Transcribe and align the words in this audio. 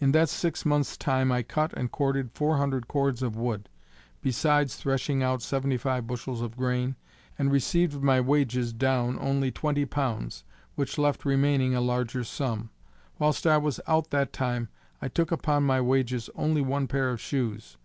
In 0.00 0.10
that 0.10 0.28
six 0.28 0.66
months' 0.66 0.96
time 0.96 1.30
I 1.30 1.44
cut 1.44 1.72
and 1.74 1.88
corded 1.88 2.32
four 2.32 2.56
hundred 2.56 2.88
cords 2.88 3.22
of 3.22 3.36
wood, 3.36 3.68
besides 4.20 4.74
threshing 4.74 5.22
out 5.22 5.40
seventy 5.40 5.76
five 5.76 6.04
bushels 6.04 6.42
of 6.42 6.56
grain, 6.56 6.96
and 7.38 7.52
received 7.52 7.94
of 7.94 8.02
my 8.02 8.20
wages 8.20 8.72
down 8.72 9.16
only 9.20 9.52
twenty 9.52 9.84
pounds, 9.84 10.42
which 10.74 10.98
left 10.98 11.24
remaining 11.24 11.76
a 11.76 11.80
larger 11.80 12.24
sum. 12.24 12.70
Whilst 13.20 13.46
I 13.46 13.56
was 13.58 13.78
out 13.86 14.10
that 14.10 14.32
time, 14.32 14.68
I 15.00 15.06
took 15.06 15.30
upon 15.30 15.62
my 15.62 15.80
wages 15.80 16.28
only 16.34 16.60
one 16.60 16.88
pair 16.88 17.10
of 17.10 17.20
shoes. 17.20 17.76